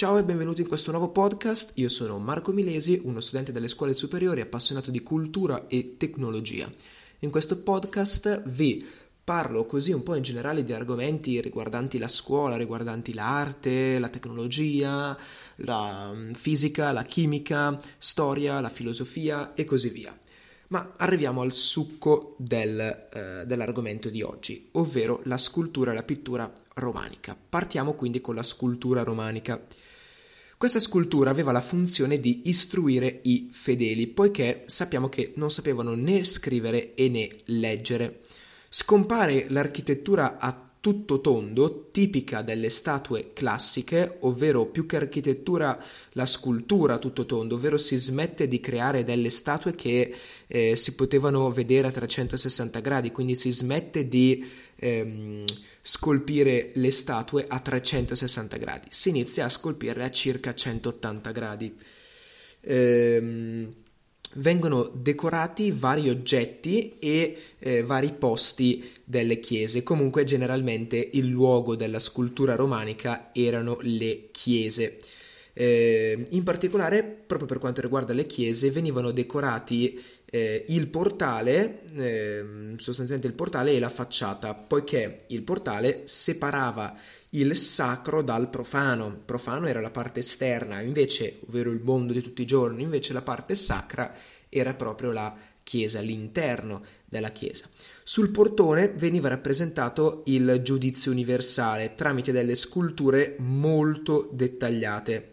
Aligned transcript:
Ciao 0.00 0.16
e 0.16 0.24
benvenuti 0.24 0.62
in 0.62 0.66
questo 0.66 0.92
nuovo 0.92 1.10
podcast. 1.10 1.72
Io 1.74 1.90
sono 1.90 2.18
Marco 2.18 2.52
Milesi, 2.52 3.02
uno 3.04 3.20
studente 3.20 3.52
delle 3.52 3.68
scuole 3.68 3.92
superiori 3.92 4.40
appassionato 4.40 4.90
di 4.90 5.02
cultura 5.02 5.66
e 5.66 5.98
tecnologia. 5.98 6.72
In 7.18 7.28
questo 7.28 7.58
podcast 7.58 8.44
vi 8.46 8.82
parlo 9.22 9.66
così 9.66 9.92
un 9.92 10.02
po' 10.02 10.14
in 10.14 10.22
generale 10.22 10.64
di 10.64 10.72
argomenti 10.72 11.38
riguardanti 11.42 11.98
la 11.98 12.08
scuola, 12.08 12.56
riguardanti 12.56 13.12
l'arte, 13.12 13.98
la 13.98 14.08
tecnologia, 14.08 15.14
la 15.56 16.12
mm, 16.14 16.32
fisica, 16.32 16.92
la 16.92 17.02
chimica, 17.02 17.78
storia, 17.98 18.58
la 18.60 18.70
filosofia 18.70 19.52
e 19.52 19.66
così 19.66 19.90
via. 19.90 20.18
Ma 20.68 20.94
arriviamo 20.96 21.42
al 21.42 21.52
succo 21.52 22.36
del, 22.38 22.80
eh, 23.12 23.44
dell'argomento 23.44 24.08
di 24.08 24.22
oggi, 24.22 24.70
ovvero 24.72 25.20
la 25.24 25.36
scultura 25.36 25.90
e 25.90 25.94
la 25.94 26.04
pittura 26.04 26.50
romanica. 26.76 27.36
Partiamo 27.36 27.92
quindi 27.92 28.22
con 28.22 28.34
la 28.34 28.42
scultura 28.42 29.02
romanica. 29.02 29.62
Questa 30.60 30.78
scultura 30.78 31.30
aveva 31.30 31.52
la 31.52 31.62
funzione 31.62 32.20
di 32.20 32.42
istruire 32.44 33.20
i 33.22 33.48
fedeli, 33.50 34.06
poiché 34.08 34.64
sappiamo 34.66 35.08
che 35.08 35.32
non 35.36 35.50
sapevano 35.50 35.94
né 35.94 36.22
scrivere 36.26 36.92
né 36.98 37.30
leggere. 37.46 38.20
Scompare 38.68 39.46
l'architettura 39.48 40.36
a 40.36 40.69
tutto 40.80 41.20
tondo, 41.20 41.88
tipica 41.90 42.40
delle 42.40 42.70
statue 42.70 43.32
classiche, 43.34 44.16
ovvero 44.20 44.64
più 44.64 44.86
che 44.86 44.96
architettura 44.96 45.78
la 46.12 46.24
scultura 46.24 46.98
tutto 46.98 47.26
tondo, 47.26 47.56
ovvero 47.56 47.76
si 47.76 47.96
smette 47.98 48.48
di 48.48 48.60
creare 48.60 49.04
delle 49.04 49.28
statue 49.28 49.74
che 49.74 50.14
eh, 50.46 50.76
si 50.76 50.94
potevano 50.94 51.50
vedere 51.52 51.88
a 51.88 51.92
360 51.92 52.80
gradi, 52.80 53.12
quindi 53.12 53.34
si 53.34 53.50
smette 53.50 54.08
di 54.08 54.44
ehm, 54.76 55.44
scolpire 55.82 56.70
le 56.74 56.90
statue 56.90 57.44
a 57.46 57.60
360 57.60 58.56
gradi, 58.56 58.88
si 58.90 59.10
inizia 59.10 59.44
a 59.44 59.50
scolpirle 59.50 60.04
a 60.04 60.10
circa 60.10 60.54
180 60.54 61.30
gradi. 61.30 61.76
Ehm, 62.62 63.69
vengono 64.34 64.90
decorati 64.94 65.70
vari 65.72 66.08
oggetti 66.08 66.96
e 66.98 67.36
eh, 67.58 67.82
vari 67.82 68.12
posti 68.12 68.88
delle 69.04 69.40
chiese. 69.40 69.82
Comunque 69.82 70.24
generalmente 70.24 71.10
il 71.12 71.26
luogo 71.26 71.76
della 71.76 71.98
scultura 71.98 72.54
romanica 72.54 73.30
erano 73.32 73.78
le 73.80 74.28
chiese. 74.30 74.98
Eh, 75.52 76.26
in 76.30 76.42
particolare, 76.44 77.02
proprio 77.02 77.48
per 77.48 77.58
quanto 77.58 77.80
riguarda 77.80 78.12
le 78.12 78.26
chiese, 78.26 78.70
venivano 78.70 79.10
decorati 79.10 80.00
eh, 80.30 80.64
il 80.68 80.86
portale, 80.86 81.82
eh, 81.96 82.44
sostanzialmente 82.76 83.26
il 83.26 83.34
portale 83.34 83.72
e 83.72 83.80
la 83.80 83.88
facciata, 83.88 84.54
poiché 84.54 85.24
il 85.28 85.42
portale 85.42 86.02
separava 86.04 86.96
il 87.30 87.56
sacro 87.56 88.22
dal 88.22 88.48
profano. 88.48 89.22
Profano 89.24 89.66
era 89.66 89.80
la 89.80 89.90
parte 89.90 90.20
esterna, 90.20 90.80
invece, 90.80 91.40
ovvero 91.48 91.70
il 91.72 91.80
mondo 91.82 92.12
di 92.12 92.22
tutti 92.22 92.42
i 92.42 92.46
giorni, 92.46 92.84
invece 92.84 93.12
la 93.12 93.22
parte 93.22 93.56
sacra 93.56 94.14
era 94.48 94.74
proprio 94.74 95.10
la 95.10 95.36
chiesa, 95.62 96.00
l'interno 96.00 96.84
della 97.04 97.30
chiesa. 97.30 97.68
Sul 98.02 98.30
portone 98.30 98.88
veniva 98.88 99.28
rappresentato 99.28 100.22
il 100.26 100.60
giudizio 100.62 101.10
universale 101.10 101.94
tramite 101.94 102.32
delle 102.32 102.54
sculture 102.54 103.36
molto 103.38 104.28
dettagliate. 104.32 105.30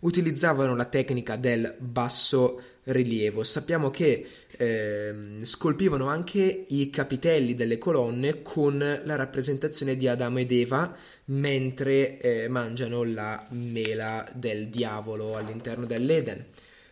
Utilizzavano 0.00 0.76
la 0.76 0.84
tecnica 0.84 1.36
del 1.36 1.74
basso 1.78 2.60
rilievo. 2.84 3.42
Sappiamo 3.42 3.90
che 3.90 4.26
eh, 4.50 5.14
scolpivano 5.42 6.08
anche 6.08 6.64
i 6.68 6.90
capitelli 6.90 7.54
delle 7.54 7.78
colonne 7.78 8.42
con 8.42 8.78
la 8.78 9.16
rappresentazione 9.16 9.96
di 9.96 10.08
Adamo 10.08 10.38
ed 10.38 10.52
Eva 10.52 10.94
mentre 11.26 12.20
eh, 12.20 12.48
mangiano 12.48 13.04
la 13.04 13.46
mela 13.50 14.28
del 14.34 14.68
diavolo 14.68 15.36
all'interno 15.36 15.86
dell'Eden. 15.86 16.44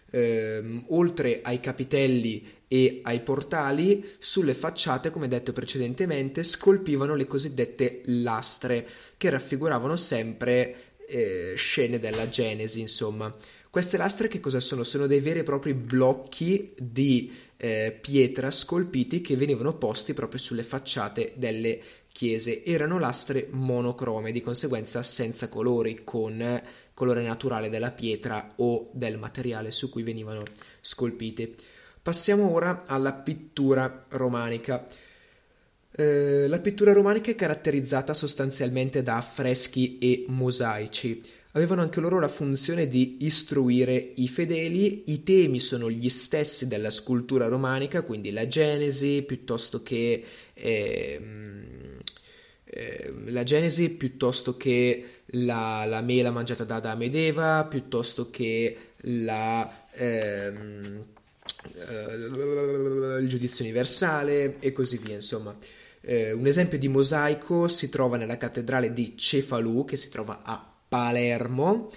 Eh, 0.08 0.84
oltre 0.88 1.40
ai 1.42 1.60
capitelli 1.60 2.54
e 2.68 3.00
ai 3.02 3.20
portali, 3.20 4.04
sulle 4.18 4.54
facciate, 4.54 5.10
come 5.10 5.28
detto 5.28 5.52
precedentemente, 5.52 6.42
scolpivano 6.42 7.14
le 7.14 7.26
cosiddette 7.26 8.02
lastre 8.06 8.86
che 9.16 9.30
raffiguravano 9.30 9.96
sempre 9.96 10.76
eh, 11.06 11.54
scene 11.56 11.98
della 11.98 12.28
Genesi, 12.28 12.80
insomma. 12.80 13.34
Queste 13.70 13.98
lastre 13.98 14.28
che 14.28 14.40
cosa 14.40 14.58
sono? 14.58 14.84
Sono 14.84 15.06
dei 15.06 15.20
veri 15.20 15.40
e 15.40 15.42
propri 15.42 15.74
blocchi 15.74 16.72
di 16.78 17.30
eh, 17.58 17.98
pietra 18.00 18.50
scolpiti 18.50 19.20
che 19.20 19.36
venivano 19.36 19.76
posti 19.76 20.14
proprio 20.14 20.40
sulle 20.40 20.62
facciate 20.62 21.34
delle 21.36 21.80
chiese. 22.10 22.64
Erano 22.64 22.98
lastre 22.98 23.48
monocrome, 23.50 24.32
di 24.32 24.40
conseguenza 24.40 25.02
senza 25.02 25.50
colori, 25.50 26.04
con 26.04 26.62
colore 26.94 27.22
naturale 27.22 27.68
della 27.68 27.90
pietra 27.90 28.54
o 28.56 28.88
del 28.94 29.18
materiale 29.18 29.72
su 29.72 29.90
cui 29.90 30.02
venivano 30.02 30.44
scolpiti. 30.80 31.54
Passiamo 32.00 32.50
ora 32.50 32.84
alla 32.86 33.12
pittura 33.12 34.06
romanica. 34.08 34.86
Eh, 35.98 36.46
la 36.46 36.60
pittura 36.60 36.92
romanica 36.92 37.30
è 37.30 37.34
caratterizzata 37.34 38.12
sostanzialmente 38.12 39.02
da 39.02 39.16
affreschi 39.16 39.96
e 39.98 40.26
mosaici 40.28 41.22
avevano 41.56 41.80
anche 41.80 42.00
loro 42.00 42.20
la 42.20 42.28
funzione 42.28 42.86
di 42.86 43.24
istruire 43.24 44.12
i 44.16 44.28
fedeli. 44.28 45.04
I 45.06 45.22
temi 45.22 45.58
sono 45.58 45.90
gli 45.90 46.08
stessi 46.10 46.68
della 46.68 46.90
scultura 46.90 47.48
romanica, 47.48 48.02
quindi 48.02 48.30
la 48.30 48.46
Genesi 48.46 49.24
piuttosto 49.26 49.82
che 49.82 50.22
eh, 50.52 51.20
la 53.26 53.42
Genesi 53.42 53.88
piuttosto 53.90 54.56
che 54.58 55.04
la, 55.26 55.84
la, 55.86 56.02
mela 56.02 56.30
mangiata 56.30 56.64
da 56.64 56.76
Adamo 56.76 57.04
ed 57.04 57.14
Eva, 57.14 57.64
piuttosto 57.64 58.28
che 58.28 58.76
la, 58.96 59.86
ehm, 59.92 61.04
eh, 61.74 63.18
il 63.18 63.28
giudizio 63.28 63.64
universale 63.64 64.56
e 64.60 64.72
così 64.72 64.98
via, 64.98 65.14
insomma. 65.14 65.56
Eh, 66.08 66.30
un 66.30 66.46
esempio 66.46 66.78
di 66.78 66.86
mosaico 66.86 67.66
si 67.66 67.88
trova 67.88 68.16
nella 68.16 68.36
cattedrale 68.36 68.92
di 68.92 69.16
Cefalù, 69.16 69.84
che 69.84 69.96
si 69.96 70.08
trova 70.08 70.42
a 70.44 70.64
Palermo. 70.88 71.88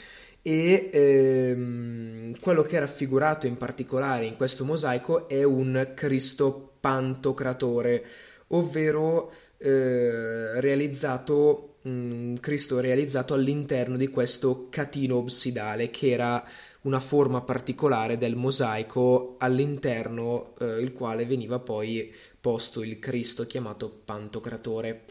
E 0.42 0.90
ehm, 0.92 2.40
quello 2.40 2.64
che 2.64 2.78
è 2.78 2.80
raffigurato 2.80 3.46
in 3.46 3.58
particolare 3.58 4.26
in 4.26 4.36
questo 4.36 4.66
mosaico 4.66 5.30
è 5.30 5.44
un 5.44 5.92
Cristo 5.94 6.74
Pantocratore, 6.80 8.04
ovvero 8.48 9.32
eh, 9.58 10.60
realizzato 10.60 11.69
un 11.84 12.38
Cristo 12.42 12.80
realizzato 12.80 13.34
all'interno 13.34 13.96
di 13.96 14.08
questo 14.08 14.68
catino 14.70 15.16
obsidale 15.18 15.90
che 15.90 16.12
era 16.12 16.46
una 16.82 17.00
forma 17.00 17.42
particolare 17.42 18.18
del 18.18 18.36
mosaico 18.36 19.36
all'interno 19.40 20.56
eh, 20.60 20.82
il 20.82 20.92
quale 20.92 21.26
veniva 21.26 21.60
poi 21.60 22.14
posto 22.40 22.84
il 22.84 23.00
Cristo 23.00 23.46
chiamato 23.46 23.90
Pantocratore. 23.90 25.04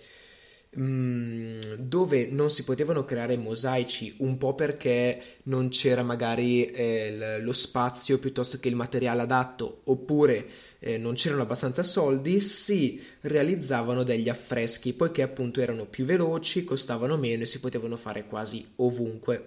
Mm, 0.76 1.60
dove 1.78 2.28
non 2.30 2.50
si 2.50 2.62
potevano 2.62 3.06
creare 3.06 3.38
mosaici 3.38 4.16
un 4.18 4.36
po' 4.36 4.54
perché 4.54 5.20
non 5.44 5.70
c'era 5.70 6.02
magari 6.02 6.66
eh, 6.66 7.38
lo 7.40 7.54
spazio 7.54 8.18
piuttosto 8.18 8.58
che 8.60 8.68
il 8.68 8.74
materiale 8.74 9.22
adatto 9.22 9.80
oppure 9.84 10.46
eh, 10.80 10.98
non 10.98 11.14
c'erano 11.14 11.40
abbastanza 11.40 11.82
soldi 11.82 12.42
si 12.42 13.02
realizzavano 13.22 14.02
degli 14.02 14.28
affreschi 14.28 14.92
poiché 14.92 15.22
appunto 15.22 15.62
erano 15.62 15.86
più 15.86 16.04
veloci 16.04 16.64
costavano 16.64 17.16
meno 17.16 17.44
e 17.44 17.46
si 17.46 17.60
potevano 17.60 17.96
fare 17.96 18.26
quasi 18.26 18.72
ovunque 18.76 19.46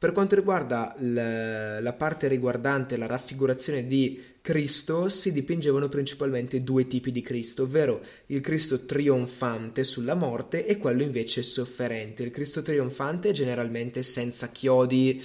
per 0.00 0.12
quanto 0.12 0.34
riguarda 0.34 0.94
la 0.98 1.92
parte 1.92 2.26
riguardante 2.26 2.96
la 2.96 3.04
raffigurazione 3.04 3.86
di 3.86 4.18
Cristo, 4.40 5.10
si 5.10 5.30
dipingevano 5.30 5.90
principalmente 5.90 6.62
due 6.62 6.86
tipi 6.86 7.12
di 7.12 7.20
Cristo, 7.20 7.64
ovvero 7.64 8.00
il 8.28 8.40
Cristo 8.40 8.86
trionfante 8.86 9.84
sulla 9.84 10.14
morte 10.14 10.64
e 10.64 10.78
quello 10.78 11.02
invece 11.02 11.42
sofferente. 11.42 12.22
Il 12.22 12.30
Cristo 12.30 12.62
trionfante 12.62 13.28
è 13.28 13.32
generalmente 13.32 14.02
senza 14.02 14.48
chiodi, 14.48 15.22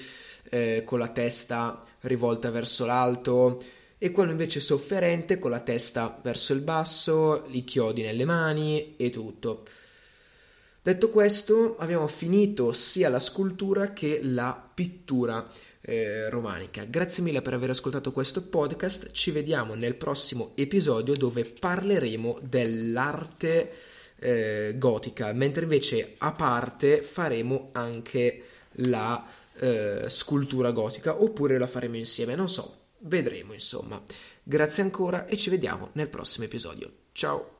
eh, 0.50 0.84
con 0.84 1.00
la 1.00 1.08
testa 1.08 1.82
rivolta 2.02 2.52
verso 2.52 2.86
l'alto, 2.86 3.64
e 3.98 4.12
quello 4.12 4.32
invece 4.32 4.60
sofferente 4.60 5.40
con 5.40 5.52
la 5.52 5.62
testa 5.62 6.20
verso 6.22 6.52
il 6.52 6.60
basso, 6.60 7.46
i 7.48 7.64
chiodi 7.64 8.02
nelle 8.02 8.26
mani 8.26 8.96
e 8.98 9.10
tutto. 9.10 9.64
Detto 10.86 11.10
questo, 11.10 11.78
abbiamo 11.80 12.06
finito 12.06 12.72
sia 12.72 13.10
la 13.10 13.20
scultura 13.20 13.92
che 13.92 14.20
la 14.22 14.70
pittura 14.72 15.44
eh, 15.82 16.30
romanica. 16.30 16.84
Grazie 16.84 17.24
mille 17.24 17.42
per 17.42 17.56
aver 17.56 17.72
ascoltato 17.72 18.12
questo 18.12 18.44
podcast. 18.44 19.10
Ci 19.10 19.32
vediamo 19.32 19.74
nel 19.74 19.96
prossimo 19.96 20.52
episodio 20.54 21.16
dove 21.16 21.44
parleremo 21.44 22.38
dell'arte 22.44 23.72
eh, 24.18 24.76
gotica, 24.78 25.34
mentre 25.34 25.64
invece 25.64 26.14
a 26.20 26.34
parte 26.34 27.02
faremo 27.02 27.70
anche 27.72 28.44
la 28.74 29.26
eh, 29.58 30.06
scultura 30.08 30.70
gotica 30.70 31.20
oppure 31.20 31.58
la 31.58 31.66
faremo 31.66 31.96
insieme, 31.96 32.36
non 32.36 32.48
so, 32.48 32.90
vedremo 33.00 33.54
insomma. 33.54 34.00
Grazie 34.44 34.84
ancora 34.84 35.26
e 35.26 35.36
ci 35.36 35.50
vediamo 35.50 35.90
nel 35.94 36.10
prossimo 36.10 36.46
episodio. 36.46 36.92
Ciao! 37.12 37.54